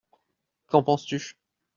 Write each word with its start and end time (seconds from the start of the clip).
Qu’en 0.65 0.81
penses-tu? 0.81 1.35